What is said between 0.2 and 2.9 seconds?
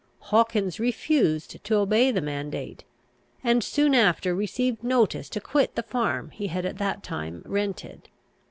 Hawkins refused to obey the mandate,